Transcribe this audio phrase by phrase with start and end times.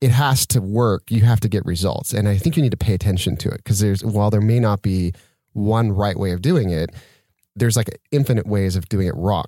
[0.00, 1.10] it has to work.
[1.10, 2.12] You have to get results.
[2.12, 4.60] And I think you need to pay attention to it because there's, while there may
[4.60, 5.12] not be
[5.52, 6.90] one right way of doing it,
[7.54, 9.46] there's like infinite ways of doing it wrong.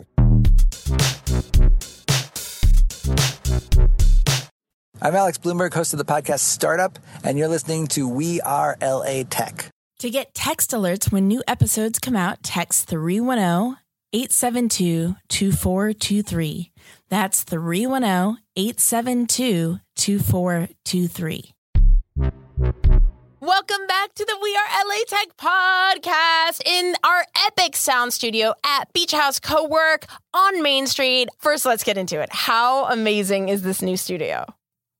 [5.00, 9.22] I'm Alex Blumberg, host of the podcast Startup, and you're listening to We Are LA
[9.28, 9.68] Tech.
[10.00, 13.76] To get text alerts when new episodes come out, text 310
[14.12, 16.72] 872 2423.
[17.08, 21.54] That's 310 872 2423.
[23.40, 28.92] Welcome back to the We Are LA Tech podcast in our epic sound studio at
[28.92, 31.28] Beach House Co-work on Main Street.
[31.38, 32.28] First, let's get into it.
[32.32, 34.44] How amazing is this new studio?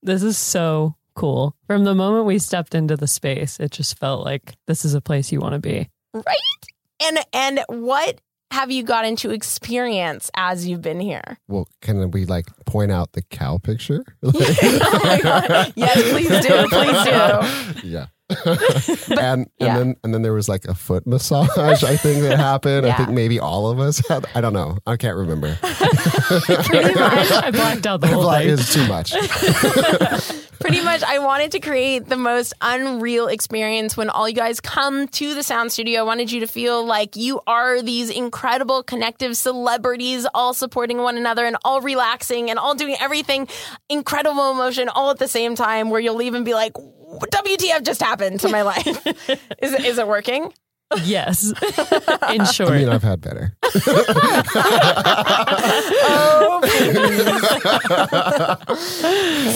[0.02, 1.56] This is so cool.
[1.67, 5.00] From the moment we stepped into the space, it just felt like this is a
[5.00, 5.91] place you want to be.
[6.14, 6.39] Right?
[7.02, 11.38] And and what have you gotten to experience as you've been here?
[11.48, 14.05] Well, can we like point out the cow picture?
[14.22, 14.30] oh.
[15.77, 16.68] Yes, please do.
[16.68, 17.88] Please do.
[17.88, 18.06] Yeah.
[18.44, 19.68] but, and yeah.
[19.68, 21.48] and then and then there was like a foot massage
[21.82, 22.86] I think that happened.
[22.86, 22.92] Yeah.
[22.92, 24.76] I think maybe all of us had I don't know.
[24.86, 25.56] I can't remember.
[25.62, 27.30] Pretty much.
[27.32, 28.50] I blacked out the whole thing.
[28.50, 29.12] It's too much.
[30.60, 35.08] Pretty much I wanted to create the most unreal experience when all you guys come
[35.08, 36.00] to the sound studio.
[36.00, 41.16] I wanted you to feel like you are these incredible connective celebrities all supporting one
[41.16, 43.48] another and all relaxing and all doing everything
[43.88, 46.72] incredible emotion all at the same time where you'll leave and be like
[47.09, 48.87] WTF just happened to my life?
[49.59, 50.53] is it is it working?
[51.03, 51.53] Yes.
[52.33, 52.70] In short.
[52.70, 53.52] I mean, I've had better.
[56.05, 56.61] oh,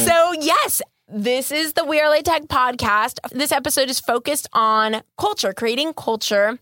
[0.04, 3.18] so, yes, this is the We Are LA Tech podcast.
[3.30, 6.58] This episode is focused on culture, creating culture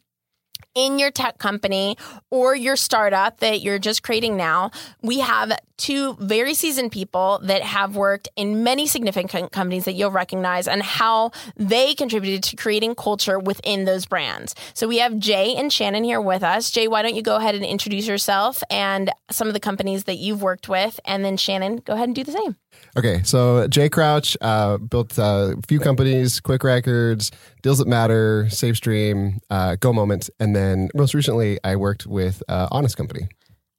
[0.74, 1.96] in your tech company
[2.30, 4.70] or your startup that you're just creating now,
[5.02, 10.10] we have two very seasoned people that have worked in many significant companies that you'll
[10.10, 14.54] recognize and how they contributed to creating culture within those brands.
[14.74, 16.70] So we have Jay and Shannon here with us.
[16.70, 20.16] Jay, why don't you go ahead and introduce yourself and some of the companies that
[20.16, 21.00] you've worked with?
[21.04, 22.56] And then Shannon, go ahead and do the same.
[22.96, 27.30] Okay, so Jay Crouch uh, built uh, a few companies, Quick Records,
[27.62, 32.68] Deals That Matter, SafeStream, uh, Go Moment, and then most recently I worked with uh,
[32.70, 33.28] Honest Company.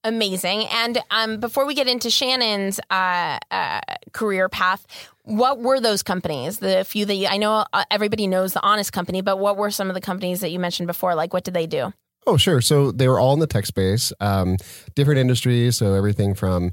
[0.04, 0.66] Amazing.
[0.72, 3.82] And um, before we get into Shannon's uh, uh,
[4.14, 4.88] career path,
[5.24, 6.58] what were those companies?
[6.58, 9.90] The few that you, I know everybody knows the Honest Company, but what were some
[9.90, 11.14] of the companies that you mentioned before?
[11.14, 11.94] Like, what did they do?
[12.28, 12.62] Oh, sure.
[12.62, 14.58] So they were all in the tech space, um,
[14.96, 15.78] different industries.
[15.78, 16.72] So everything from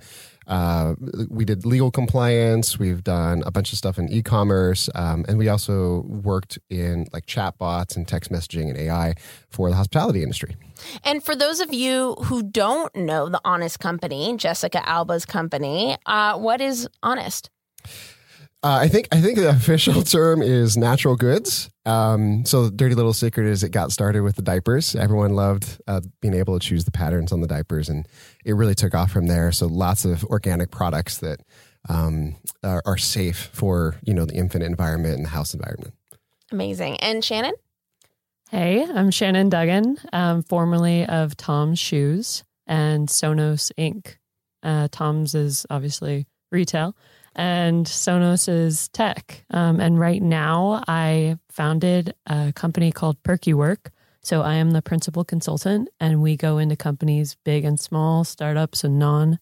[0.48, 0.94] uh,
[1.28, 2.78] we did legal compliance.
[2.78, 7.26] We've done a bunch of stuff in e-commerce, um, and we also worked in like
[7.26, 9.14] chatbots and text messaging and AI
[9.50, 10.56] for the hospitality industry.
[11.04, 16.38] And for those of you who don't know the Honest Company, Jessica Alba's company, uh,
[16.38, 17.50] what is Honest?
[18.62, 21.70] Uh, I think I think the official term is natural goods.
[21.86, 24.96] Um, so the dirty little secret is it got started with the diapers.
[24.96, 28.06] Everyone loved uh, being able to choose the patterns on the diapers, and
[28.44, 29.52] it really took off from there.
[29.52, 31.40] So lots of organic products that
[31.88, 35.94] um, are, are safe for you know the infant environment and the house environment.
[36.50, 36.96] Amazing.
[37.00, 37.54] And Shannon.
[38.50, 44.16] Hey, I'm Shannon Duggan, um, formerly of Tom's Shoes and Sonos Inc.
[44.62, 46.96] Uh, Tom's is obviously retail
[47.34, 49.44] and Sonos is tech.
[49.50, 53.92] Um, and right now, I founded a company called Perky Work.
[54.22, 58.84] So I am the principal consultant, and we go into companies big and small, startups
[58.84, 59.38] and non,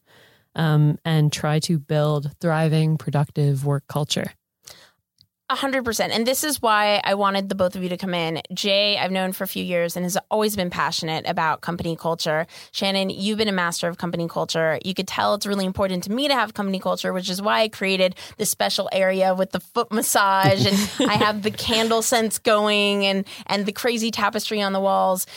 [0.54, 4.32] um, and try to build thriving, productive work culture.
[5.48, 6.12] A hundred percent.
[6.12, 8.42] And this is why I wanted the both of you to come in.
[8.52, 12.48] Jay, I've known for a few years and has always been passionate about company culture.
[12.72, 14.80] Shannon, you've been a master of company culture.
[14.84, 17.60] You could tell it's really important to me to have company culture, which is why
[17.60, 20.76] I created this special area with the foot massage and
[21.08, 25.28] I have the candle scents going and and the crazy tapestry on the walls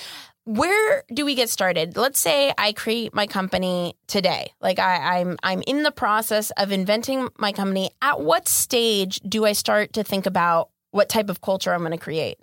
[0.49, 1.95] where do we get started?
[1.95, 4.51] Let's say I create my company today.
[4.59, 7.91] Like I, I'm I'm in the process of inventing my company.
[8.01, 11.91] At what stage do I start to think about what type of culture I'm going
[11.91, 12.39] to create?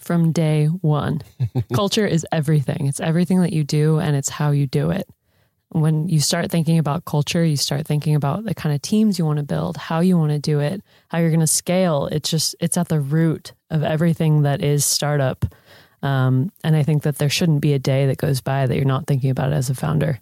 [0.00, 1.22] From day one.
[1.72, 2.86] culture is everything.
[2.88, 5.08] It's everything that you do and it's how you do it.
[5.68, 9.24] when you start thinking about culture, you start thinking about the kind of teams you
[9.24, 12.06] want to build, how you want to do it, how you're going to scale.
[12.10, 15.44] It's just, it's at the root of everything that is startup.
[16.04, 18.84] Um, and I think that there shouldn't be a day that goes by that you're
[18.84, 20.20] not thinking about it as a founder.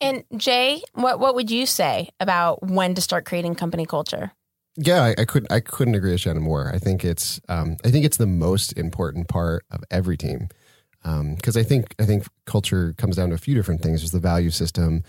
[0.00, 4.32] And Jay, what what would you say about when to start creating company culture?
[4.76, 6.72] Yeah, I, I could I couldn't agree with Shannon more.
[6.74, 10.48] I think it's um, I think it's the most important part of every team
[11.02, 14.00] because um, I think I think culture comes down to a few different things.
[14.00, 15.02] There's the value system,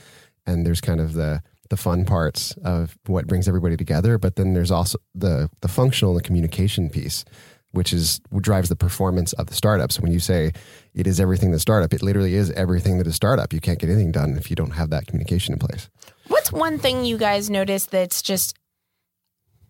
[0.46, 4.18] and there's kind of the the fun parts of what brings everybody together.
[4.18, 7.24] But then there's also the the functional and the communication piece,
[7.74, 9.92] which is what drives the performance of the startup.
[9.92, 10.54] So when you say
[10.94, 13.52] it is everything the startup, it literally is everything that is startup.
[13.52, 15.90] You can't get anything done if you don't have that communication in place.
[16.28, 18.58] What's one thing you guys notice that's just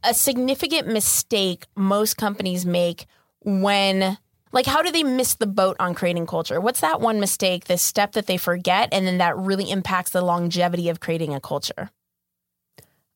[0.03, 3.05] a significant mistake most companies make
[3.41, 4.17] when
[4.51, 7.77] like how do they miss the boat on creating culture what's that one mistake the
[7.77, 11.89] step that they forget and then that really impacts the longevity of creating a culture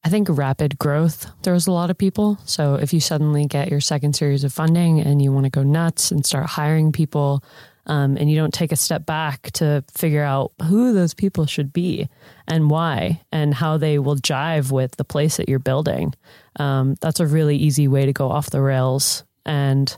[0.08, 2.38] I think rapid growth throws a lot of people.
[2.46, 5.64] So if you suddenly get your second series of funding and you want to go
[5.64, 7.44] nuts and start hiring people,
[7.88, 11.74] um, and you don't take a step back to figure out who those people should
[11.74, 12.08] be
[12.48, 16.14] and why and how they will jive with the place that you're building,
[16.58, 19.26] um, that's a really easy way to go off the rails.
[19.46, 19.94] And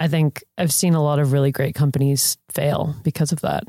[0.00, 3.62] I think I've seen a lot of really great companies fail because of that.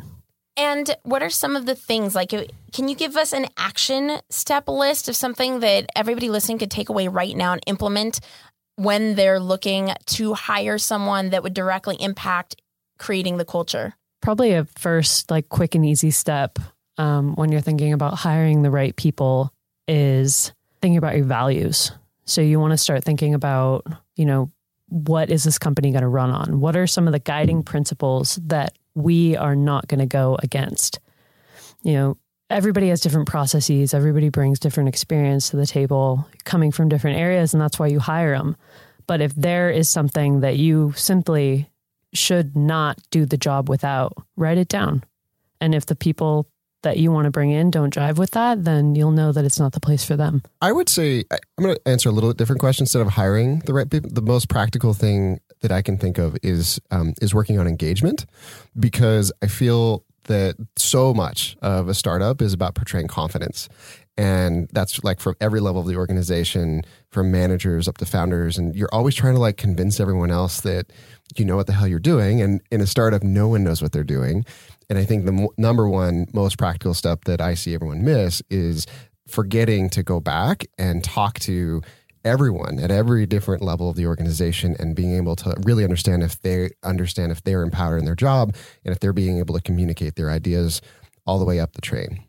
[0.61, 2.29] And what are some of the things like
[2.71, 6.89] can you give us an action step list of something that everybody listening could take
[6.89, 8.19] away right now and implement
[8.75, 12.61] when they're looking to hire someone that would directly impact
[12.99, 13.95] creating the culture?
[14.21, 16.59] Probably a first like quick and easy step
[16.99, 19.51] um, when you're thinking about hiring the right people
[19.87, 21.91] is thinking about your values.
[22.25, 24.51] So you want to start thinking about, you know,
[24.89, 26.59] what is this company going to run on?
[26.59, 30.99] What are some of the guiding principles that we are not going to go against?
[31.83, 32.17] You know,
[32.49, 37.53] everybody has different processes, everybody brings different experience to the table, coming from different areas,
[37.53, 38.55] and that's why you hire them.
[39.07, 41.69] But if there is something that you simply
[42.13, 45.03] should not do the job without, write it down.
[45.59, 46.47] And if the people
[46.83, 49.59] that you want to bring in don't drive with that, then you'll know that it's
[49.59, 50.41] not the place for them.
[50.61, 53.59] I would say I'm going to answer a little bit different question instead of hiring
[53.59, 54.09] the right people.
[54.11, 58.25] The most practical thing that I can think of is um, is working on engagement
[58.79, 63.69] because I feel that so much of a startup is about portraying confidence.
[64.17, 68.57] And that's like from every level of the organization, from managers up to founders.
[68.57, 70.91] And you're always trying to like convince everyone else that
[71.37, 72.41] you know what the hell you're doing.
[72.41, 74.45] And in a startup, no one knows what they're doing.
[74.91, 78.41] And I think the m- number one most practical step that I see everyone miss
[78.49, 78.85] is
[79.25, 81.81] forgetting to go back and talk to
[82.25, 86.41] everyone at every different level of the organization and being able to really understand if
[86.41, 88.53] they understand if they're empowered in their job
[88.83, 90.81] and if they're being able to communicate their ideas
[91.25, 92.25] all the way up the train.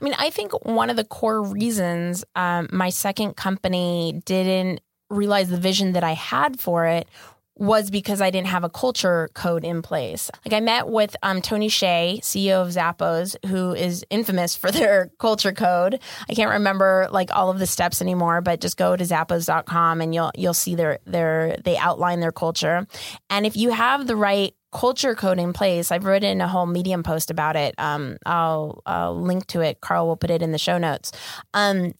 [0.00, 4.80] I mean, I think one of the core reasons um, my second company didn't
[5.10, 7.08] realize the vision that I had for it
[7.56, 10.30] was because I didn't have a culture code in place.
[10.44, 15.10] Like I met with um, Tony Hsieh, CEO of Zappos, who is infamous for their
[15.18, 16.00] culture code.
[16.28, 20.14] I can't remember like all of the steps anymore, but just go to zappos.com and
[20.14, 22.86] you'll you'll see their their they outline their culture.
[23.30, 25.92] And if you have the right culture code in place.
[25.92, 27.76] I've written a whole Medium post about it.
[27.78, 29.80] Um, I'll, I'll link to it.
[29.80, 31.12] Carl will put it in the show notes.
[31.54, 31.94] Um,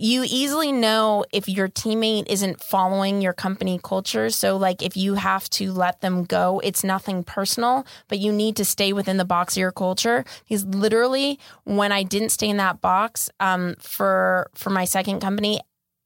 [0.00, 4.30] you easily know if your teammate isn't following your company culture.
[4.30, 8.56] So, like, if you have to let them go, it's nothing personal, but you need
[8.56, 10.24] to stay within the box of your culture.
[10.48, 15.60] Because literally, when I didn't stay in that box um, for for my second company,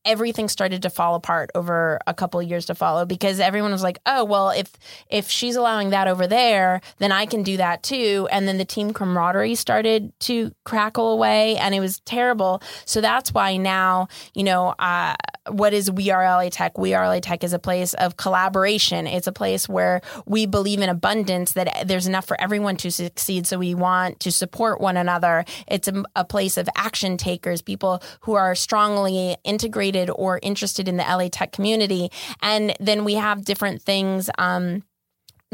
[0.05, 3.83] everything started to fall apart over a couple of years to follow because everyone was
[3.83, 4.71] like, "Oh, well, if
[5.09, 8.65] if she's allowing that over there, then I can do that too." And then the
[8.65, 12.63] team camaraderie started to crackle away, and it was terrible.
[12.85, 15.15] So that's why now, you know, uh,
[15.49, 16.79] what is We Are LA Tech?
[16.79, 19.07] We Are LA Tech is a place of collaboration.
[19.07, 23.47] It's a place where we believe in abundance that there's enough for everyone to succeed.
[23.47, 25.45] So we want to support one another.
[25.67, 30.97] It's a, a place of action takers, people who are strongly integrated or interested in
[30.97, 32.11] the LA tech community.
[32.43, 34.31] And then we have different things.
[34.39, 34.83] Um,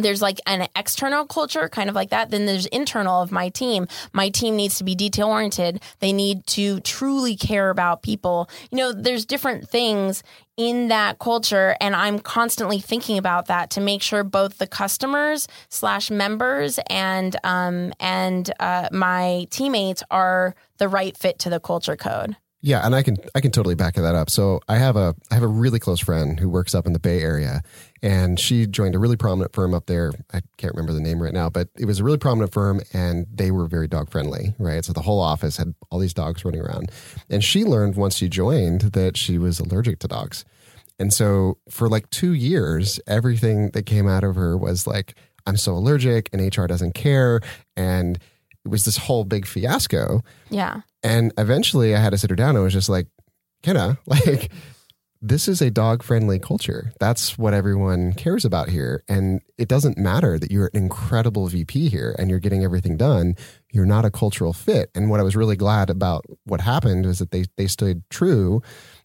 [0.02, 3.86] there's like an external culture kind of like that then there's internal of my team
[4.12, 8.78] my team needs to be detail oriented they need to truly care about people you
[8.78, 10.22] know there's different things
[10.56, 15.48] in that culture and i'm constantly thinking about that to make sure both the customers
[15.68, 21.96] slash members and um and uh, my teammates are the right fit to the culture
[21.96, 24.28] code Yeah, and I can I can totally back that up.
[24.28, 26.98] So I have a I have a really close friend who works up in the
[26.98, 27.62] Bay Area,
[28.02, 30.12] and she joined a really prominent firm up there.
[30.34, 33.26] I can't remember the name right now, but it was a really prominent firm, and
[33.32, 34.84] they were very dog friendly, right?
[34.84, 36.90] So the whole office had all these dogs running around,
[37.30, 40.44] and she learned once she joined that she was allergic to dogs,
[40.98, 45.14] and so for like two years, everything that came out of her was like,
[45.46, 47.40] "I'm so allergic," and HR doesn't care,
[47.74, 48.18] and
[48.64, 50.22] it was this whole big fiasco.
[50.50, 50.82] Yeah.
[51.02, 53.06] And eventually I had to sit her down and was just like,
[53.62, 54.50] Kenna, like,
[55.22, 56.92] this is a dog friendly culture.
[56.98, 59.04] That's what everyone cares about here.
[59.06, 63.36] And it doesn't matter that you're an incredible VP here and you're getting everything done.
[63.70, 64.90] You're not a cultural fit.
[64.94, 68.62] And what I was really glad about what happened was that they, they stood true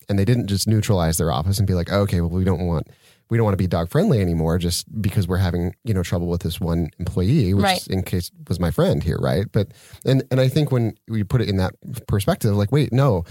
[0.08, 2.88] and they didn't just neutralize their office and be like, okay, well, we don't want
[3.36, 6.28] we don't want to be dog friendly anymore just because we're having you know trouble
[6.30, 7.86] with this one employee which Right.
[7.88, 9.74] in case was my friend here right but
[10.06, 11.74] and and i think when we put it in that
[12.08, 13.26] perspective like wait no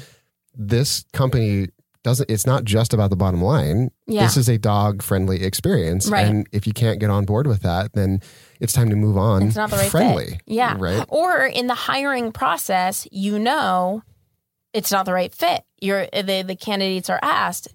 [0.55, 1.69] this company
[2.03, 4.25] doesn't it's not just about the bottom line Yeah.
[4.25, 6.27] this is a dog friendly experience Right.
[6.27, 8.21] and if you can't get on board with that then
[8.61, 10.43] it's time to move on It's not the right friendly fit.
[10.47, 10.77] Yeah.
[10.79, 14.03] right Or in the hiring process, you know
[14.75, 15.63] it's not the right fit.
[15.81, 17.69] You're the the candidates are asked,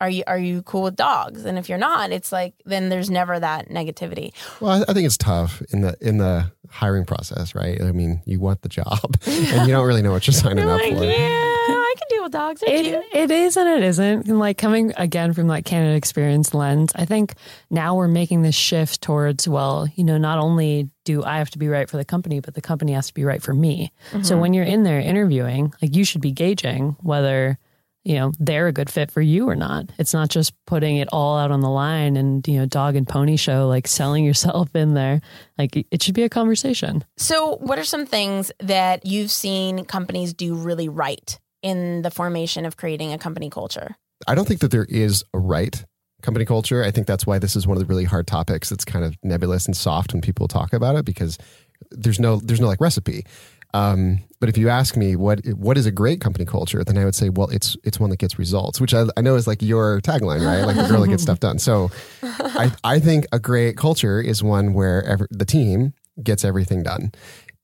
[0.00, 1.44] are you are you cool with dogs?
[1.44, 4.32] And if you're not, it's like then there's never that negativity.
[4.60, 7.80] Well, I I think it's tough in the in the hiring process, right?
[7.80, 10.74] I mean, you want the job, and you don't really know what you're signing You're
[10.74, 11.04] up like, for.
[11.04, 12.62] yeah, I can deal with dogs.
[12.66, 14.28] It, it is and it isn't.
[14.28, 17.34] And like coming again from like candidate experience lens, I think
[17.70, 21.58] now we're making this shift towards, well, you know, not only do I have to
[21.58, 23.92] be right for the company, but the company has to be right for me.
[24.10, 24.40] So mm-hmm.
[24.40, 27.58] when you're in there interviewing, like you should be gauging whether,
[28.06, 29.90] you know, they're a good fit for you or not.
[29.98, 33.06] It's not just putting it all out on the line and, you know, dog and
[33.06, 35.20] pony show, like selling yourself in there.
[35.58, 37.04] Like it should be a conversation.
[37.16, 42.64] So, what are some things that you've seen companies do really right in the formation
[42.64, 43.96] of creating a company culture?
[44.28, 45.84] I don't think that there is a right
[46.22, 46.84] company culture.
[46.84, 48.68] I think that's why this is one of the really hard topics.
[48.68, 51.38] That's kind of nebulous and soft when people talk about it because
[51.90, 53.26] there's no there's no like recipe.
[53.76, 57.04] Um, but if you ask me what what is a great company culture, then I
[57.04, 59.62] would say, well, it's it's one that gets results, which I, I know is like
[59.62, 60.62] your tagline, right?
[60.64, 61.58] Like the girl that gets stuff done.
[61.58, 61.90] So
[62.22, 67.12] I, I think a great culture is one where every, the team gets everything done.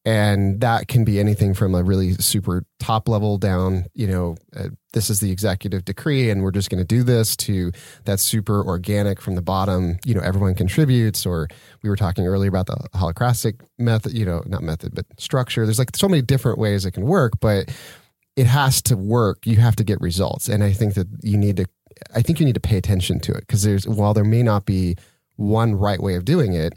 [0.04, 4.68] And that can be anything from a really super top level down, you know, uh,
[4.92, 7.70] this is the executive decree and we're just going to do this to
[8.04, 11.24] that's super organic from the bottom, you know, everyone contributes.
[11.24, 11.46] Or
[11.82, 15.64] we were talking earlier about the holacratic method, you know, not method, but structure.
[15.64, 17.72] There's like so many different ways it can work, but
[18.34, 19.46] it has to work.
[19.46, 20.48] You have to get results.
[20.48, 21.66] And I think that you need to,
[22.12, 24.64] I think you need to pay attention to it because there's, while there may not
[24.64, 24.96] be
[25.36, 26.74] one right way of doing it,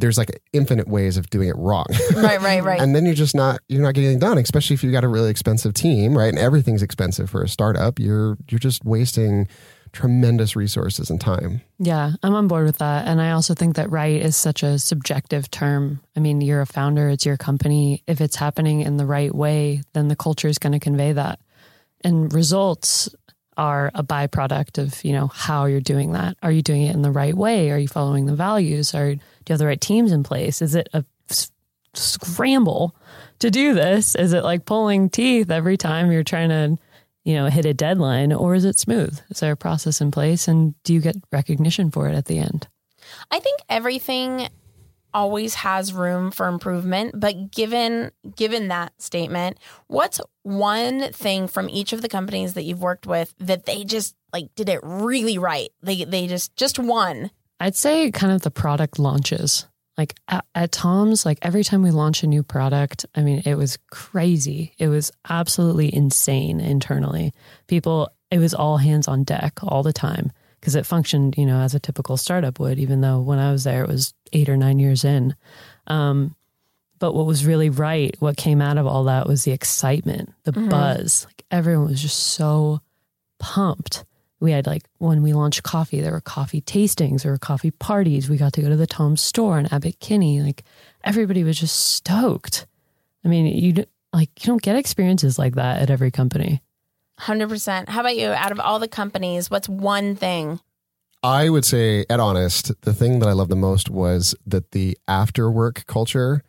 [0.00, 1.86] there's like infinite ways of doing it wrong.
[2.16, 2.80] Right, right, right.
[2.80, 5.08] and then you're just not you're not getting anything done especially if you've got a
[5.08, 9.48] really expensive team right and everything's expensive for a startup you're you're just wasting
[9.92, 13.08] tremendous resources and time Yeah, I'm on board with that.
[13.08, 16.00] And I also think that right is such a subjective term.
[16.16, 18.02] I mean, you're a founder, it's your company.
[18.06, 21.40] If it's happening in the right way, then the culture is going to convey that.
[22.02, 23.08] And results
[23.56, 26.36] are a byproduct of, you know, how you're doing that.
[26.42, 27.70] Are you doing it in the right way?
[27.70, 28.94] Are you following the values?
[28.94, 30.62] Are do you have the right teams in place?
[30.62, 31.04] Is it a
[31.94, 32.94] scramble
[33.40, 34.14] to do this?
[34.14, 36.78] Is it like pulling teeth every time you're trying to
[37.24, 39.18] you know, hit a deadline or is it smooth?
[39.30, 42.38] Is there a process in place and do you get recognition for it at the
[42.38, 42.66] end?
[43.30, 44.48] I think everything
[45.12, 51.92] always has room for improvement, but given given that statement, what's one thing from each
[51.92, 55.70] of the companies that you've worked with that they just like did it really right?
[55.82, 57.30] They they just just one.
[57.58, 59.66] I'd say kind of the product launches.
[59.98, 63.56] Like at, at Tom's, like every time we launch a new product, I mean, it
[63.56, 64.72] was crazy.
[64.78, 67.34] It was absolutely insane internally.
[67.66, 71.60] People, it was all hands on deck all the time because it functioned, you know,
[71.60, 74.56] as a typical startup would, even though when I was there, it was eight or
[74.56, 75.34] nine years in.
[75.86, 76.36] Um,
[76.98, 80.52] but what was really right, what came out of all that was the excitement, the
[80.52, 81.24] buzz.
[81.24, 82.80] Like everyone was just so
[83.38, 84.04] pumped.
[84.38, 88.28] We had like when we launched coffee, there were coffee tastings, there were coffee parties.
[88.28, 90.42] We got to go to the Tom's store in Abbott Kinney.
[90.42, 90.62] Like
[91.02, 92.66] everybody was just stoked.
[93.24, 96.62] I mean, you like you don't get experiences like that at every company.
[97.20, 97.88] 100%.
[97.88, 98.28] How about you?
[98.28, 100.60] Out of all the companies, what's one thing?
[101.22, 104.96] i would say at honest the thing that i loved the most was that the
[105.06, 106.42] after work culture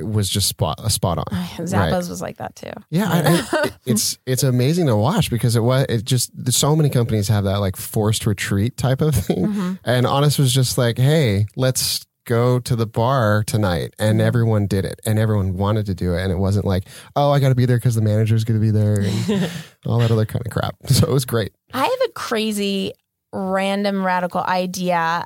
[0.00, 1.24] was just spot a spot on
[1.58, 2.72] Zappos was like that too.
[2.90, 6.88] Yeah, I, I, it's it's amazing to watch because it was it just so many
[6.88, 9.72] companies have that like forced retreat type of thing, Mm-hmm.
[9.84, 14.84] and Honest was just like, hey, let's go to the bar tonight and everyone did
[14.84, 16.84] it and everyone wanted to do it and it wasn't like
[17.16, 19.50] oh i got to be there because the manager's going to be there and
[19.86, 22.92] all that other kind of crap so it was great I have a crazy,
[23.32, 25.24] random, radical idea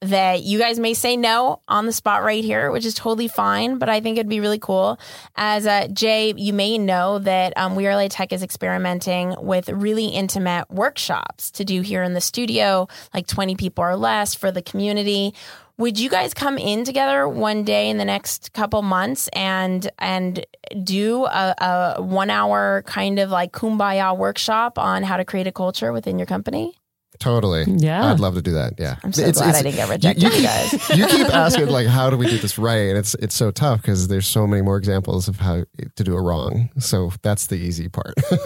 [0.00, 3.78] that you guys may say no on the spot right here, which is totally fine,
[3.78, 4.98] but I think it'd be really cool.
[5.36, 9.68] As uh, Jay, you may know that um, We Are LA Tech is experimenting with
[9.68, 14.50] really intimate workshops to do here in the studio, like 20 people or less for
[14.50, 15.34] the community.
[15.78, 20.44] Would you guys come in together one day in the next couple months and and
[20.82, 21.54] do a,
[21.96, 26.18] a one hour kind of like kumbaya workshop on how to create a culture within
[26.18, 26.74] your company?
[27.18, 28.12] totally Yeah.
[28.12, 30.42] i'd love to do that yeah I'm so glad I didn't get rejected, you, you,
[30.42, 30.72] guys.
[30.90, 33.82] you keep asking like how do we do this right and it's it's so tough
[33.82, 35.64] because there's so many more examples of how
[35.96, 38.14] to do it wrong so that's the easy part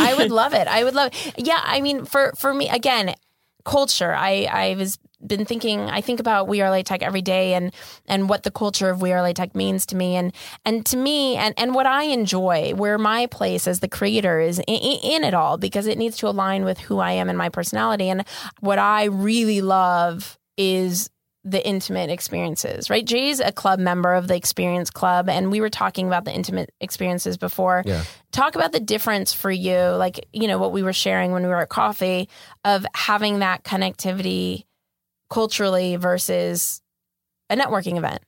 [0.00, 0.66] I would love it.
[0.68, 1.10] I would love.
[1.12, 1.46] It.
[1.46, 3.14] Yeah, I mean, for for me, again,
[3.64, 4.14] culture.
[4.14, 5.80] I I was been thinking.
[5.80, 7.74] I think about We Are LA Tech every day, and
[8.06, 10.96] and what the culture of We Are LA Tech means to me, and and to
[10.96, 15.24] me, and and what I enjoy, where my place as the creator is in, in
[15.24, 18.24] it all, because it needs to align with who I am and my personality, and
[18.60, 21.10] what I really love is
[21.44, 23.04] the intimate experiences, right?
[23.04, 26.72] Jay's a club member of the Experience Club, and we were talking about the intimate
[26.80, 27.82] experiences before.
[27.84, 28.04] Yeah.
[28.32, 31.48] Talk about the difference for you, like, you know, what we were sharing when we
[31.48, 32.28] were at coffee
[32.64, 34.64] of having that connectivity
[35.28, 36.80] culturally versus
[37.50, 38.22] a networking event.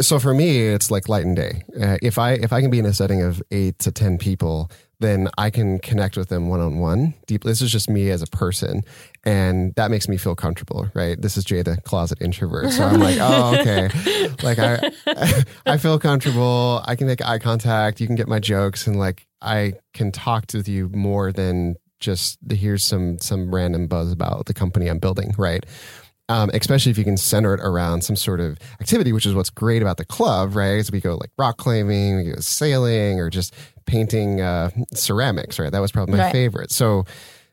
[0.00, 2.80] So for me it's like light and day uh, if i if i can be
[2.80, 4.68] in a setting of eight to ten people
[5.00, 7.14] then i can connect with them one-on-one.
[7.26, 8.82] Deeply this is just me as a person
[9.24, 11.20] and that makes me feel comfortable right?
[11.20, 13.88] This is jay the closet introvert so i'm like oh okay.
[14.42, 14.92] Like i
[15.66, 16.82] i feel comfortable.
[16.86, 18.00] I can make eye contact.
[18.00, 22.38] You can get my jokes and like i can talk to you more than just
[22.50, 25.66] here's some some random buzz about the company i'm building right
[26.30, 29.50] um, especially if you can center it around some sort of activity, which is what's
[29.50, 30.84] great about the club, right?
[30.86, 33.52] So we go like rock climbing, we go sailing, or just
[33.84, 35.72] painting uh, ceramics, right?
[35.72, 36.32] That was probably my Right.
[36.32, 36.70] favorite.
[36.70, 37.04] So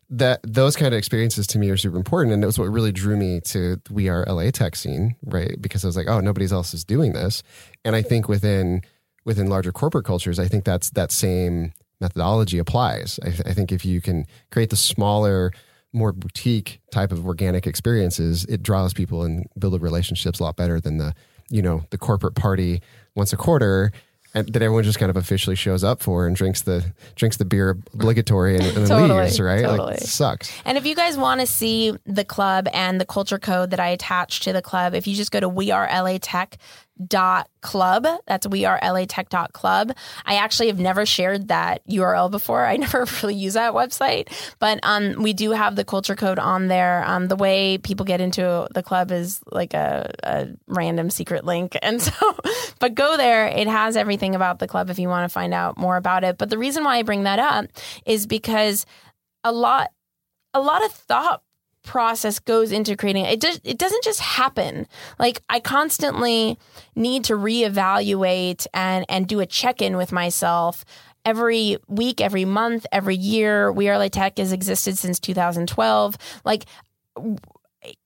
[0.09, 2.91] that those kind of experiences to me are super important, and it was what really
[2.91, 5.59] drew me to We Are LA Tech scene, right?
[5.59, 7.43] Because I was like, oh, nobody else is doing this,
[7.83, 8.81] and I think within
[9.25, 13.19] within larger corporate cultures, I think that's that same methodology applies.
[13.23, 15.51] I, I think if you can create the smaller
[15.97, 20.79] more boutique type of organic experiences, it draws people and build relationships a lot better
[20.79, 21.13] than the,
[21.49, 22.81] you know, the corporate party
[23.15, 23.91] once a quarter
[24.33, 27.45] and that everyone just kind of officially shows up for and drinks the drinks the
[27.45, 29.63] beer obligatory and, and then Totally, leaves, right?
[29.63, 29.93] totally.
[29.93, 30.51] Like it sucks.
[30.65, 33.87] And if you guys want to see the club and the culture code that I
[33.89, 35.49] attach to the club, if you just go to
[36.99, 42.29] wearelatech.club, that's we are la tech dot club I actually have never shared that URL
[42.29, 42.65] before.
[42.65, 46.67] I never really use that website, but um, we do have the culture code on
[46.67, 47.03] there.
[47.05, 51.75] Um, the way people get into the club is like a, a random secret link.
[51.87, 52.35] And so,
[52.79, 53.47] but go there.
[53.47, 56.37] It has everything about the club if you want to find out more about it.
[56.37, 57.67] But the reason why I bring that up
[58.05, 58.85] is because
[59.45, 59.91] a lot
[60.53, 61.43] a lot of thought
[61.87, 64.87] process goes into creating it just it doesn't just happen.
[65.17, 66.59] Like i constantly
[66.95, 70.85] need to reevaluate and and do a check-in with myself
[71.25, 73.71] every week every month every year.
[73.71, 76.65] We are tech has existed since 2012 like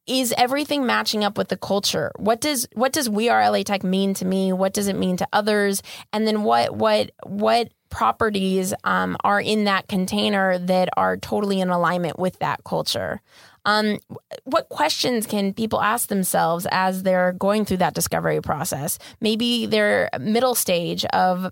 [0.06, 2.12] is everything matching up with the culture?
[2.18, 4.54] What does what does we are la tech mean to me?
[4.54, 5.82] What does it mean to others?
[6.14, 11.70] And then what what what properties um, are in that container that are totally in
[11.70, 13.22] alignment with that culture
[13.66, 14.00] um,
[14.44, 20.10] what questions can people ask themselves as they're going through that discovery process maybe their
[20.20, 21.52] middle stage of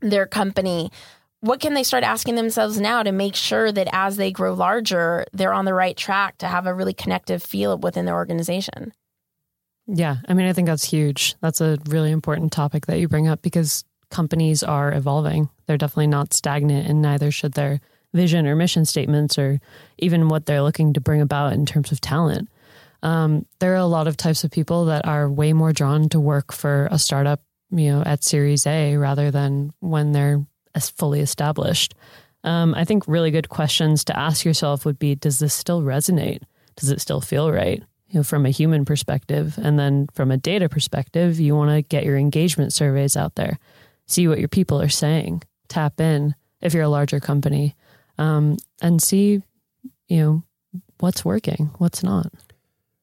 [0.00, 0.90] their company
[1.40, 5.24] what can they start asking themselves now to make sure that as they grow larger
[5.32, 8.92] they're on the right track to have a really connective feel within their organization
[9.86, 11.36] Yeah, I mean, I think that's huge.
[11.40, 15.48] That's a really important topic that you bring up because companies are evolving.
[15.66, 17.80] They're definitely not stagnant, and neither should their
[18.16, 19.60] vision or mission statements or
[19.98, 22.48] even what they're looking to bring about in terms of talent.
[23.02, 26.18] Um, there are a lot of types of people that are way more drawn to
[26.18, 31.20] work for a startup, you know, at Series A rather than when they're as fully
[31.20, 31.94] established.
[32.42, 36.42] Um, I think really good questions to ask yourself would be: Does this still resonate?
[36.76, 37.82] Does it still feel right?
[38.08, 41.82] You know, from a human perspective, and then from a data perspective, you want to
[41.82, 43.58] get your engagement surveys out there,
[44.06, 47.74] see what your people are saying, tap in if you're a larger company,
[48.18, 49.42] um, and see,
[50.08, 50.42] you know,
[51.00, 52.32] what's working, what's not.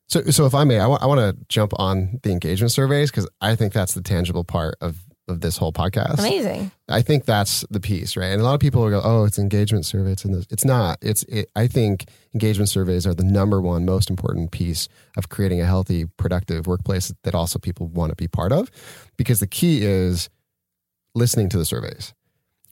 [0.08, 3.10] So, so if I may, I want I want to jump on the engagement surveys
[3.10, 4.98] because I think that's the tangible part of
[5.30, 6.20] of this whole podcast.
[6.20, 6.70] Amazing.
[6.90, 8.28] I think that's the piece, right?
[8.28, 10.46] And a lot of people will go, "Oh, it's engagement survey." It's in this.
[10.50, 10.98] It's not.
[11.02, 11.24] It's.
[11.24, 15.66] It, I think engagement surveys are the number one most important piece of creating a
[15.66, 18.70] healthy, productive workplace that also people want to be part of,
[19.18, 20.30] because the key is
[21.16, 22.14] listening to the surveys,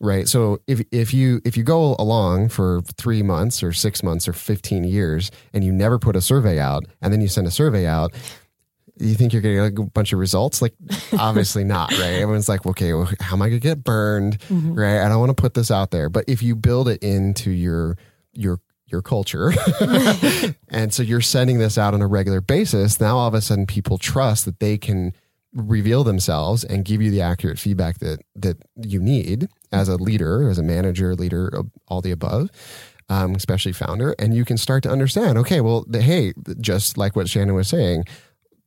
[0.02, 0.28] right?
[0.28, 4.34] So if if you if you go along for three months or six months or
[4.34, 7.86] fifteen years and you never put a survey out, and then you send a survey
[7.86, 8.14] out,
[8.98, 10.62] you think you're getting like a bunch of results?
[10.62, 10.74] Like,
[11.18, 12.20] obviously not, right?
[12.20, 14.40] Everyone's like, okay, well, how am I gonna get burned?
[14.40, 14.74] Mm-hmm.
[14.74, 15.06] Right?
[15.06, 16.10] I don't want to put this out there.
[16.10, 17.98] But if you build it into your
[18.34, 19.54] your your culture,
[20.70, 23.66] and so you're sending this out on a regular basis, now all of a sudden
[23.66, 25.14] people trust that they can
[25.54, 30.50] reveal themselves and give you the accurate feedback that that you need as a leader,
[30.50, 31.52] as a manager, leader,
[31.88, 32.50] all the above
[33.12, 35.38] um, especially founder, and you can start to understand.
[35.38, 38.06] Okay, well, the, hey, just like what Shannon was saying,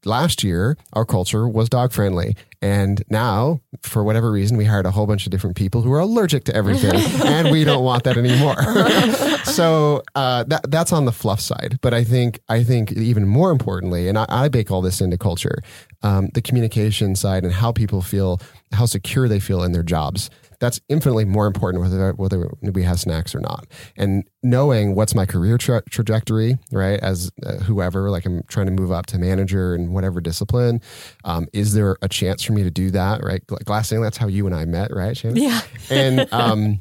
[0.05, 4.91] last year our culture was dog friendly, and now for whatever reason we hired a
[4.91, 6.95] whole bunch of different people who are allergic to everything,
[7.27, 8.57] and we don't want that anymore.
[9.45, 13.51] so uh, that that's on the fluff side, but I think I think even more
[13.51, 15.59] importantly, and I, I bake all this into culture,
[16.03, 18.41] um, the communication side and how people feel,
[18.73, 20.31] how secure they feel in their jobs
[20.65, 23.67] that's infinitely more important whether whether we have snacks or not.
[23.99, 26.99] And knowing what's my career tra- trajectory, right?
[27.01, 30.81] As uh, whoever, like I'm trying to move up to manager in whatever discipline.
[31.25, 33.23] Um, is there a chance for me to do that?
[33.23, 33.47] Right?
[33.47, 34.05] Glass ceiling.
[34.05, 35.15] That's how you and I met, right?
[35.15, 35.37] Shannon?
[35.37, 35.61] Yeah.
[35.91, 36.81] And um,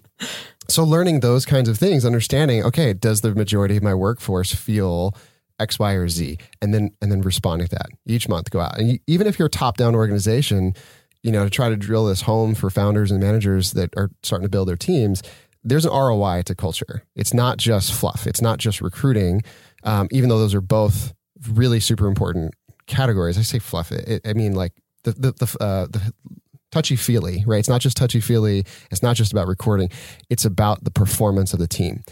[0.69, 5.13] so learning those kinds of things, understanding, okay, does the majority of my workforce feel
[5.60, 8.50] X, Y, or Z, and then and then responding to that each month.
[8.50, 10.74] Go out, and you, even if you're a top down organization
[11.23, 14.45] you know, to try to drill this home for founders and managers that are starting
[14.45, 15.23] to build their teams,
[15.63, 17.03] there's an ROI to culture.
[17.15, 18.27] It's not just fluff.
[18.27, 19.41] It's not just recruiting,
[19.83, 21.13] um, even though those are both
[21.53, 22.53] really super important
[22.86, 23.38] categories.
[23.38, 23.91] I say fluff.
[23.91, 26.13] It, I mean, like the the the, uh, the
[26.71, 27.59] touchy feely, right?
[27.59, 28.65] It's not just touchy feely.
[28.91, 29.89] It's not just about recording.
[30.29, 32.03] It's about the performance of the team.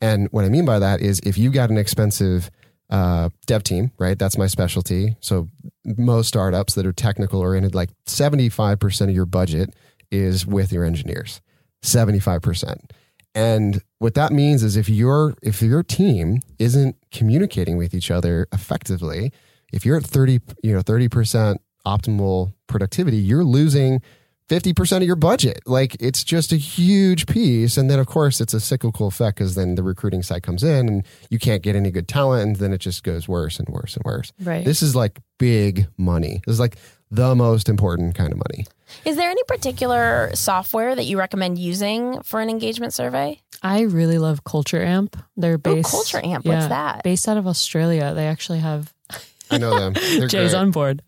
[0.00, 2.50] And what I mean by that is if you got an expensive
[2.90, 4.18] uh, dev team, right?
[4.18, 5.16] That's my specialty.
[5.20, 5.48] So
[5.84, 9.74] most startups that are technical oriented, like 75% of your budget
[10.10, 11.40] is with your engineers,
[11.82, 12.90] 75%.
[13.34, 18.48] And what that means is if your if your team isn't communicating with each other
[18.52, 19.32] effectively,
[19.72, 24.00] if you're at 30, you know, 30% optimal productivity, you're losing
[24.48, 25.60] 50% of your budget.
[25.66, 27.76] Like it's just a huge piece.
[27.76, 30.88] And then, of course, it's a cyclical effect because then the recruiting side comes in
[30.88, 32.42] and you can't get any good talent.
[32.42, 34.32] And then it just goes worse and worse and worse.
[34.42, 34.64] Right.
[34.64, 36.40] This is like big money.
[36.46, 36.76] This is like
[37.10, 38.66] the most important kind of money.
[39.04, 43.40] Is there any particular software that you recommend using for an engagement survey?
[43.62, 45.16] I really love Culture Amp.
[45.36, 46.44] They're Oh, based Culture Amp.
[46.46, 47.02] yeah, What's that?
[47.02, 48.14] Based out of Australia.
[48.14, 48.92] They actually have
[49.50, 49.92] I know them.
[49.94, 50.54] They're Jay's great.
[50.54, 51.02] on board.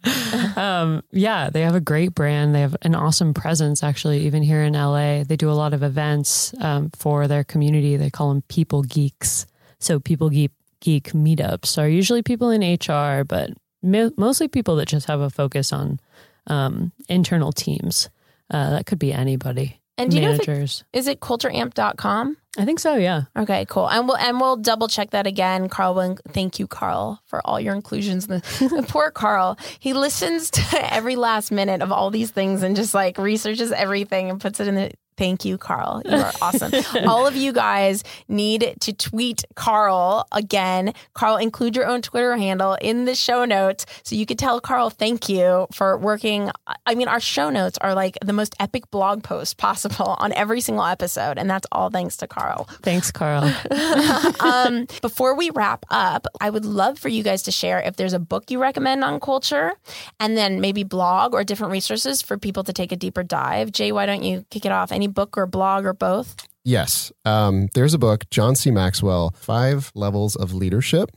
[0.56, 2.54] Um, yeah, they have a great brand.
[2.54, 5.24] They have an awesome presence, actually, even here in LA.
[5.24, 7.96] They do a lot of events um, for their community.
[7.96, 9.46] They call them People Geeks.
[9.78, 13.50] So, People Geek, geek meetups are usually people in HR, but
[13.82, 16.00] mo- mostly people that just have a focus on
[16.46, 18.08] um, internal teams.
[18.50, 19.79] Uh, that could be anybody.
[20.00, 20.84] And do you know if it, Managers.
[20.92, 22.36] is it cultureamp.com?
[22.58, 23.22] I think so, yeah.
[23.38, 23.88] Okay, cool.
[23.88, 25.68] And we'll and we'll double check that again.
[25.68, 28.26] Carl, will- thank you, Carl, for all your inclusions.
[28.26, 28.40] The,
[28.88, 30.62] poor Carl, he listens to
[30.94, 34.66] every last minute of all these things and just like researches everything and puts it
[34.68, 34.90] in the.
[35.20, 36.00] Thank you, Carl.
[36.06, 36.72] You are awesome.
[37.06, 40.94] all of you guys need to tweet Carl again.
[41.12, 44.88] Carl, include your own Twitter handle in the show notes so you could tell Carl
[44.88, 46.50] thank you for working.
[46.86, 50.62] I mean, our show notes are like the most epic blog post possible on every
[50.62, 53.52] single episode, and that's all thanks to Carl Thanks, Carl.
[54.40, 58.14] um, before we wrap up, I would love for you guys to share if there's
[58.14, 59.72] a book you recommend on culture,
[60.18, 63.72] and then maybe blog or different resources for people to take a deeper dive.
[63.72, 64.92] Jay, why don't you kick it off?
[64.92, 66.48] Any book or blog or both?
[66.64, 67.10] Yes.
[67.24, 68.70] Um, there's a book, John C.
[68.70, 71.10] Maxwell, Five Levels of Leadership.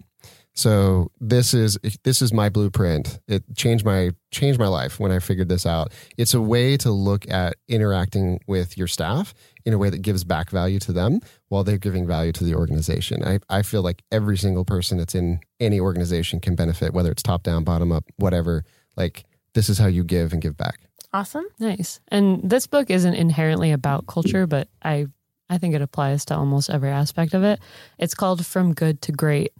[0.56, 3.20] So this is this is my blueprint.
[3.28, 5.92] It changed my changed my life when I figured this out.
[6.16, 9.34] It's a way to look at interacting with your staff
[9.66, 12.54] in a way that gives back value to them while they're giving value to the
[12.54, 13.24] organization.
[13.24, 17.24] I, I feel like every single person that's in any organization can benefit, whether it's
[17.24, 18.64] top down, bottom up, whatever.
[18.96, 19.24] Like
[19.56, 20.82] this is how you give and give back.
[21.14, 21.46] Awesome.
[21.60, 22.00] Nice.
[22.08, 25.08] And this book isn't inherently about culture, but I
[25.50, 27.60] I think it applies to almost every aspect of it.
[28.00, 29.52] It's called From Good to Great.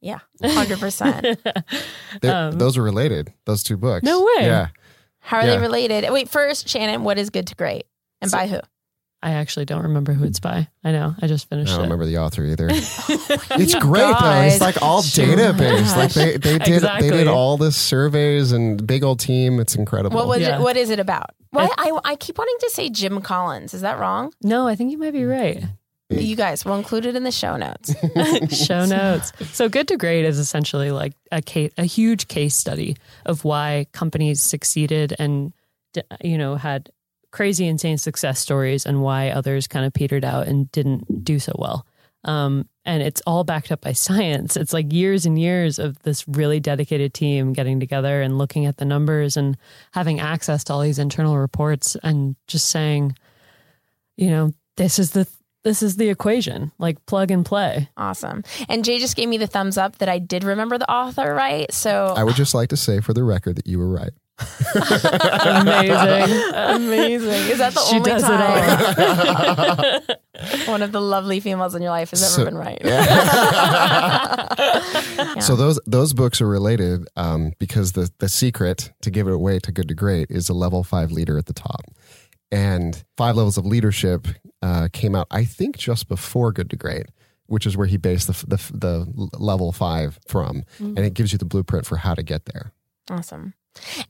[0.00, 1.38] Yeah, 100%.
[2.20, 3.32] They're- those are related.
[3.46, 4.06] Those two books.
[4.06, 4.46] Um, No way.
[4.46, 4.68] Yeah.
[5.20, 5.56] How are Yeah.
[5.56, 6.08] they related?
[6.10, 7.86] Wait, first, Shannon, what is good to great?
[8.20, 8.60] And by who?
[9.24, 10.68] I actually don't remember who it's by.
[10.84, 11.14] I know.
[11.20, 11.84] I just finished I don't it.
[11.84, 12.68] remember the author either.
[13.06, 14.12] Oh it's great though.
[14.12, 14.52] guys.
[14.54, 15.96] It's like all database.
[15.96, 17.10] Like they, they did Exactly.
[17.10, 19.60] they did all this surveys and big old team.
[19.60, 20.16] It's incredible.
[20.16, 20.58] What was Yeah.
[20.58, 20.62] it?
[20.62, 21.30] What is it about?
[21.50, 23.72] Why I, I keep wanting to say Jim Collins.
[23.74, 24.32] Is that wrong?
[24.42, 25.30] No, I think you might be mm.
[25.30, 25.64] right.
[26.10, 27.94] You guys, we'll include it in the show notes.
[28.66, 29.32] Show notes.
[29.52, 33.86] So, Good to Great is essentially like a case, a huge case study of why
[33.92, 35.52] companies succeeded and
[35.94, 36.90] d- you know had
[37.34, 41.52] crazy, insane success stories, and why others kind of petered out and didn't do so
[41.58, 41.84] well.
[42.22, 44.56] Um, and it's all backed up by science.
[44.56, 48.76] It's like years and years of this really dedicated team getting together and looking at
[48.76, 49.56] the numbers and
[49.92, 53.16] having access to all these internal reports and just saying,
[54.16, 55.28] you know, this is the
[55.64, 56.70] this is the equation.
[56.78, 57.88] Like plug and play.
[57.96, 58.44] Awesome.
[58.68, 61.72] And Jay just gave me the thumbs up that I did remember the author right.
[61.72, 64.12] So I would just like to say for the record that you were right.
[64.38, 66.36] Amazing.
[66.54, 67.50] amazing.
[67.52, 70.02] Is that the She only does it time
[70.66, 72.80] one of the lovely females in your life has ever So- been right?
[75.40, 79.58] So those those books are related um, because the the secret to give it away
[79.60, 81.82] to good to great is a level five leader at the top,
[82.50, 84.26] and five levels of leadership
[84.62, 87.06] uh, came out I think just before good to great,
[87.46, 89.06] which is where he based the the, the
[89.38, 92.72] level five from, and it gives you the blueprint for how to get there.
[93.10, 93.54] Awesome.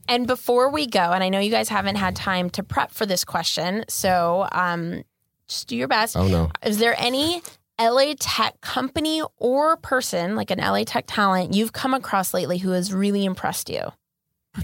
[0.08, 3.06] And before we go, and I know you guys haven't had time to prep for
[3.06, 5.04] this question, so um,
[5.48, 6.16] just do your best.
[6.16, 7.42] Oh no, Is there any
[7.80, 12.70] LA tech company or person, like an LA tech talent, you've come across lately who
[12.70, 13.90] has really impressed you?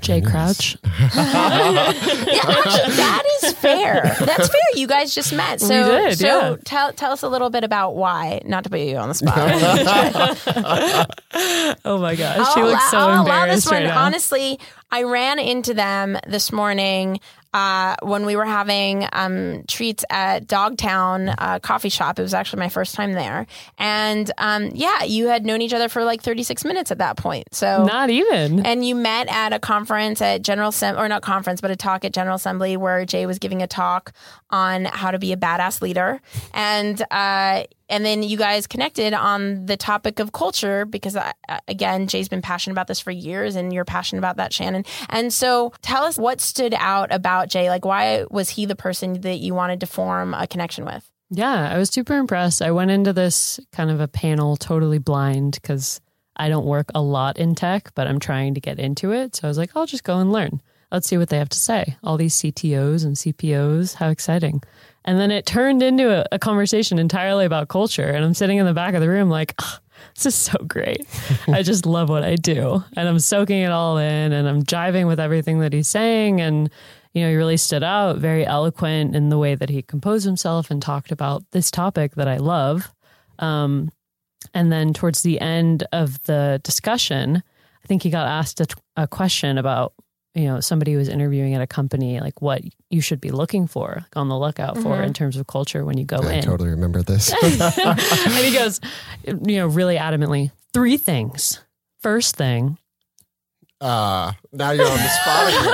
[0.00, 0.76] Jay Crouch.
[1.10, 4.16] Yeah, actually, that is fair.
[4.20, 4.60] That's fair.
[4.74, 6.56] You guys just met, so We did, so yeah.
[6.64, 8.40] tell tell us a little bit about why.
[8.44, 9.36] Not to put you on the spot.
[11.84, 13.88] Oh my gosh, she I'll looks so allow- I'll allow this right one.
[13.94, 14.04] now.
[14.04, 14.58] Honestly,
[14.90, 17.20] I ran into them this morning
[17.52, 22.18] uh, when we were having um, treats at Dogtown uh, Coffee Shop.
[22.18, 23.46] It was actually my first time there,
[23.78, 27.48] and um, yeah, you had known each other for like 36 minutes at that point.
[27.52, 28.64] So Not even.
[28.64, 32.04] and you met at a conference at General Assembly, or not conference, but a talk
[32.04, 34.12] at General Assembly where Jay was giving a talk
[34.50, 36.20] on how to be a badass leader,
[36.54, 41.32] and uh, and then you guys connected on the topic of culture because I,
[41.68, 44.84] again, Jay's been passionate about this for years, and you're passionate about that, Shannon.
[45.08, 47.68] And so, tell us what stood out about Jay.
[47.68, 51.10] Like, why was he the person that you wanted to form a connection with?
[51.30, 52.62] Yeah, I was super impressed.
[52.62, 56.00] I went into this kind of a panel totally blind because
[56.36, 59.36] I don't work a lot in tech, but I'm trying to get into it.
[59.36, 60.60] So I was like, I'll just go and learn.
[60.90, 61.96] Let's see what they have to say.
[62.02, 64.62] All these CTOs and CPOs, how exciting.
[65.04, 68.08] And then it turned into a, a conversation entirely about culture.
[68.08, 69.80] And I'm sitting in the back of the room like, "Ah,
[70.14, 71.06] this is so great.
[71.48, 72.84] I just love what I do.
[72.96, 76.40] And I'm soaking it all in and I'm jiving with everything that he's saying.
[76.40, 76.70] And,
[77.12, 80.70] you know, he really stood out, very eloquent in the way that he composed himself
[80.70, 82.92] and talked about this topic that I love.
[83.38, 83.90] Um,
[84.54, 87.42] and then towards the end of the discussion,
[87.82, 89.94] I think he got asked a, a question about,
[90.34, 93.66] you know, somebody who was interviewing at a company, like what you should be looking
[93.66, 96.26] for, like on the lookout for in terms of culture when you go in.
[96.26, 96.44] I in.
[96.44, 97.32] totally remember this.
[97.42, 98.80] and he goes,
[99.26, 101.60] you know, really adamantly, three things.
[102.00, 102.78] First thing,
[103.80, 105.62] uh, now you're on the spot again.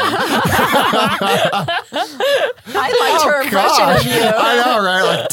[2.77, 4.01] I liked her impression Gosh.
[4.01, 4.13] of you.
[4.23, 5.03] I know, right?
[5.03, 5.31] Like,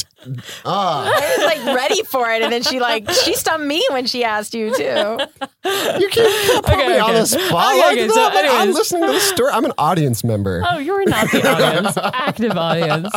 [0.65, 4.05] ah, I was like ready for it, and then she like she stumped me when
[4.05, 4.83] she asked you too.
[4.83, 8.13] you can't put Okay, me on the spot Okay, like okay, that.
[8.13, 9.51] so Like, I'm listening to the story.
[9.53, 10.63] I'm an audience member.
[10.69, 13.13] Oh, you're not the audience, active audience.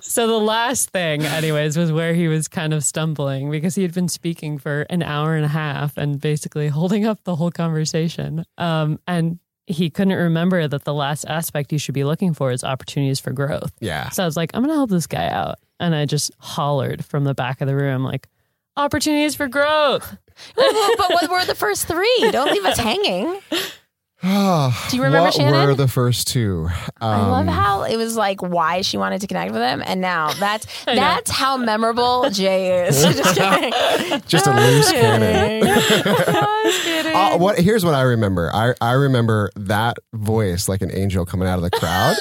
[0.00, 3.92] So the last thing, anyways, was where he was kind of stumbling because he had
[3.94, 8.44] been speaking for an hour and a half and basically holding up the whole conversation.
[8.58, 12.62] Um, and he couldn't remember that the last aspect you should be looking for is
[12.62, 13.72] opportunities for growth.
[13.80, 14.10] Yeah.
[14.10, 15.56] So I was like, I'm going to help this guy out.
[15.80, 18.28] And I just hollered from the back of the room, like,
[18.76, 20.16] opportunities for growth.
[20.56, 22.28] but what were the first three?
[22.30, 23.40] Don't leave us hanging.
[24.24, 25.66] Do you remember, what Shannon?
[25.66, 26.68] were the first two?
[27.00, 30.00] I love Um, how it was like why she wanted to connect with him, and
[30.00, 33.02] now that's that's how memorable Jay is.
[33.14, 34.22] Just kidding.
[34.26, 35.66] just a loose cannon.
[35.66, 37.14] Just kidding.
[37.14, 38.50] Uh, what here's what I remember.
[38.54, 42.16] I, I remember that voice like an angel coming out of the crowd.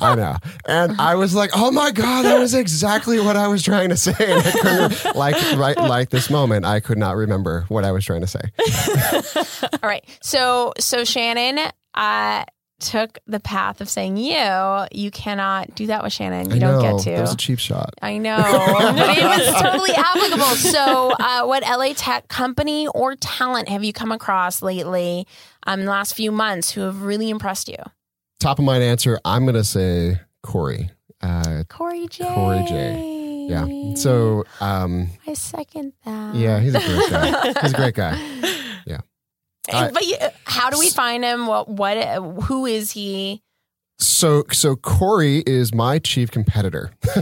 [0.00, 0.36] I know,
[0.66, 3.96] and I was like, "Oh my god, that was exactly what I was trying to
[3.98, 7.92] say." And I couldn't, like right like this moment, I could not remember what I
[7.92, 8.40] was trying to say.
[9.82, 10.04] All right.
[10.22, 11.41] So so Shannon
[11.94, 12.44] uh,
[12.82, 14.86] took the path of saying you.
[14.92, 16.50] You cannot do that with Shannon.
[16.50, 17.10] You I don't know, get to.
[17.12, 17.94] That was a cheap shot.
[18.02, 20.44] I know, but it was totally applicable.
[20.56, 25.26] So, uh, what LA Tech company or talent have you come across lately
[25.66, 27.78] um, in the last few months who have really impressed you?
[28.40, 29.20] Top of mind answer.
[29.24, 30.90] I'm gonna say Corey.
[31.22, 32.24] Uh, Corey J.
[32.34, 33.46] Corey J.
[33.48, 33.94] yeah.
[33.94, 36.34] So um, I second that.
[36.34, 37.52] yeah, he's a great guy.
[37.62, 38.42] he's a great guy.
[39.70, 41.46] I- but how do we find him?
[41.46, 41.68] What?
[41.68, 41.96] What?
[42.44, 43.42] Who is he?
[43.98, 46.92] So so Corey is my chief competitor.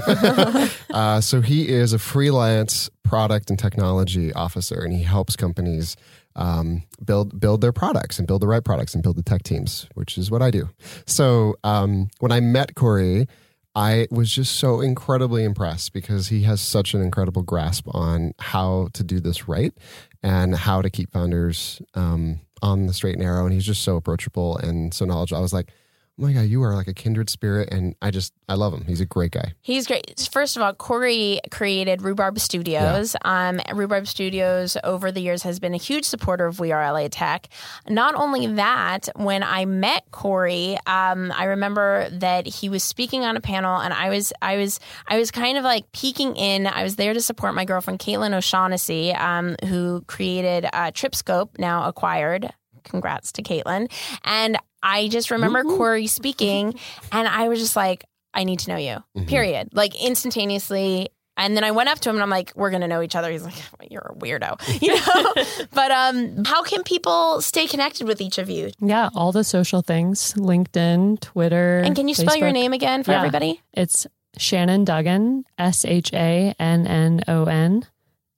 [0.90, 5.96] uh, so he is a freelance product and technology officer, and he helps companies
[6.36, 9.88] um, build build their products and build the right products and build the tech teams,
[9.94, 10.70] which is what I do.
[11.06, 13.26] So um, when I met Corey,
[13.74, 18.88] I was just so incredibly impressed because he has such an incredible grasp on how
[18.94, 19.74] to do this right
[20.22, 23.44] and how to keep founders um, on the straight and narrow.
[23.44, 25.38] And he's just so approachable and so knowledgeable.
[25.38, 25.72] I was like,
[26.20, 27.70] my God, you are like a kindred spirit.
[27.72, 28.84] And I just, I love him.
[28.86, 29.54] He's a great guy.
[29.60, 30.28] He's great.
[30.30, 33.16] First of all, Corey created Rhubarb Studios.
[33.24, 37.08] Um, Rhubarb Studios over the years has been a huge supporter of We Are LA
[37.08, 37.48] Tech.
[37.88, 43.36] Not only that, when I met Corey, um, I remember that he was speaking on
[43.36, 46.66] a panel, and I was, I was, I was kind of like peeking in.
[46.66, 51.88] I was there to support my girlfriend Caitlin O'Shaughnessy, um, who created uh, TripScope, now
[51.88, 52.52] acquired.
[52.84, 53.90] Congrats to Caitlin.
[54.24, 56.74] And I just remember Corey speaking,
[57.12, 59.26] and I was just like, I need to know you, Mhm.
[59.28, 59.68] period.
[59.72, 61.08] Like instantaneously.
[61.36, 63.16] And then I went up to him and I'm like, we're going to know each
[63.16, 63.30] other.
[63.30, 63.54] He's like,
[63.90, 65.66] you're a weirdo, you know?
[65.72, 68.70] but um, how can people stay connected with each of you?
[68.80, 71.80] Yeah, all the social things LinkedIn, Twitter.
[71.80, 73.18] And can you spell your name again for Yeah.
[73.18, 73.60] everybody?
[73.72, 77.86] It's Shannon Duggan, S H A N N O N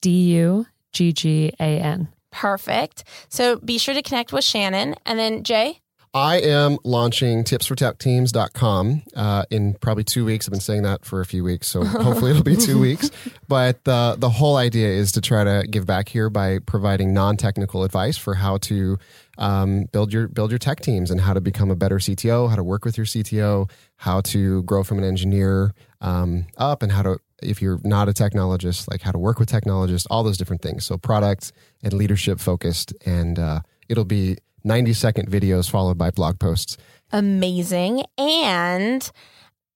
[0.01, 2.09] D U G G A N.
[2.33, 3.05] Perfect.
[3.29, 4.97] So be sure to connect with Shannon.
[5.07, 5.79] And then Jay,
[6.15, 10.47] I am launching tipsfortechteams.com uh, in probably two weeks.
[10.47, 13.11] I've been saying that for a few weeks, so hopefully it'll be two weeks.
[13.49, 17.39] But the the whole idea is to try to give back here by providing non
[17.39, 18.99] technical advice for how to
[19.39, 22.57] um, build your build your tech teams and how to become a better CTO, how
[22.57, 27.03] to work with your CTO, how to grow from an engineer um, up, and how
[27.03, 30.63] to if you're not a technologist, like how to work with technologists, all those different
[30.63, 30.85] things.
[30.85, 31.53] So product
[31.83, 36.77] and leadership focused, and uh, it'll be 90 second videos followed by blog posts.
[37.13, 38.05] amazing.
[38.17, 39.11] And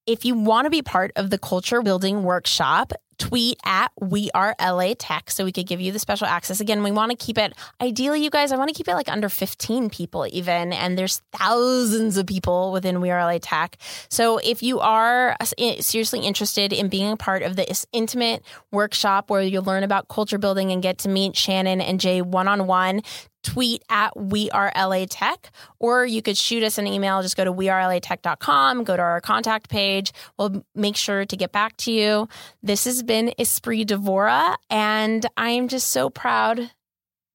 [0.06, 4.54] if you want to be part of the culture building workshop, tweet at we are
[4.60, 6.60] LA Tech so we could give you the special access.
[6.60, 9.10] Again, we want to keep it ideally, you guys, I want to keep it like
[9.10, 10.72] under 15 people even.
[10.72, 13.78] And there's thousands of people within We Are LA Tech.
[14.08, 15.44] So if you are uh,
[15.80, 20.38] seriously interested in being a part of this intimate workshop where you'll learn about culture
[20.38, 23.02] building and get to meet Shannon and Jay one on one,
[23.46, 27.22] tweet at we are LA Tech, or you could shoot us an email.
[27.22, 30.12] Just go to wearelatech.com, go to our contact page.
[30.36, 32.28] We'll make sure to get back to you.
[32.62, 36.70] This has been Espree Devora, and I'm just so proud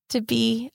[0.09, 0.71] to be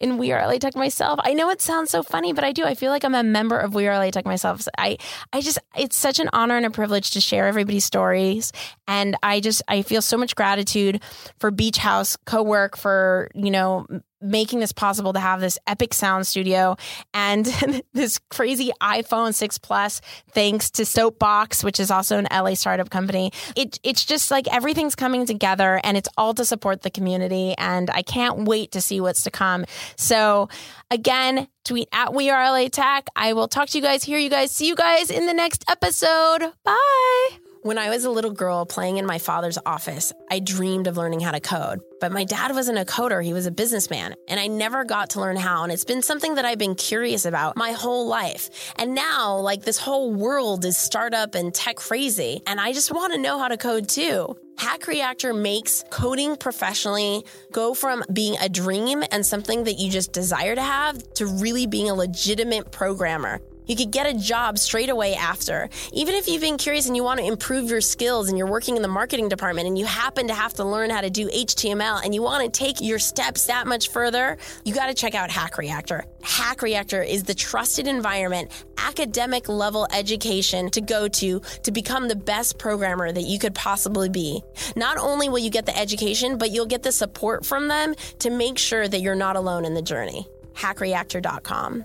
[0.00, 1.20] in We Are LA Tech myself.
[1.22, 2.64] I know it sounds so funny, but I do.
[2.64, 4.66] I feel like I'm a member of We Are LA Tech myself.
[4.78, 4.96] I,
[5.32, 8.50] I just, it's such an honor and a privilege to share everybody's stories.
[8.88, 11.02] And I just, I feel so much gratitude
[11.38, 13.86] for Beach House Co-work for, you know,
[14.20, 16.76] making this possible to have this epic sound studio
[17.14, 17.46] and
[17.92, 23.32] this crazy iPhone 6 Plus thanks to Soapbox which is also an LA startup company.
[23.56, 27.90] It it's just like everything's coming together and it's all to support the community and
[27.90, 29.64] I can't wait to see what's to come.
[29.96, 30.48] So
[30.90, 33.08] again, tweet at We Are LA Tech.
[33.16, 35.64] I will talk to you guys, hear you guys, see you guys in the next
[35.68, 36.52] episode.
[36.64, 37.49] Bye.
[37.62, 41.20] When I was a little girl playing in my father's office, I dreamed of learning
[41.20, 41.80] how to code.
[42.00, 45.20] But my dad wasn't a coder, he was a businessman, and I never got to
[45.20, 45.62] learn how.
[45.62, 48.72] And it's been something that I've been curious about my whole life.
[48.76, 53.12] And now, like, this whole world is startup and tech crazy, and I just want
[53.12, 54.38] to know how to code too.
[54.56, 60.12] Hack Reactor makes coding professionally go from being a dream and something that you just
[60.12, 63.38] desire to have to really being a legitimate programmer.
[63.70, 65.68] You could get a job straight away after.
[65.92, 68.74] Even if you've been curious and you want to improve your skills and you're working
[68.74, 72.04] in the marketing department and you happen to have to learn how to do HTML
[72.04, 75.30] and you want to take your steps that much further, you got to check out
[75.30, 76.04] Hack Reactor.
[76.24, 82.16] Hack Reactor is the trusted environment, academic level education to go to to become the
[82.16, 84.42] best programmer that you could possibly be.
[84.74, 88.30] Not only will you get the education, but you'll get the support from them to
[88.30, 90.26] make sure that you're not alone in the journey.
[90.54, 91.84] Hackreactor.com.